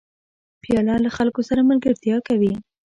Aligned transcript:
پیاله 0.61 0.95
له 1.05 1.09
خلکو 1.17 1.41
سره 1.49 1.61
ملګرتیا 1.69 2.17
کوي. 2.27 2.53